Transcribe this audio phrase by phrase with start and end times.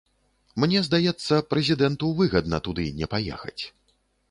[0.61, 3.63] Мне здаецца, прэзідэнту выгадна туды не паехаць.